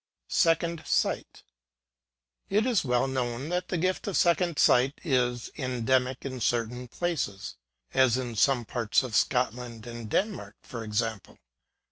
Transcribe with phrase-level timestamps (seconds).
[0.29, 1.43] SECOND SIGHT.
[2.49, 7.57] It is well known that the gift of second sight is endemic in certain places
[7.93, 11.37] ŌĆö as in some parts of Scot land and Denmark, for example.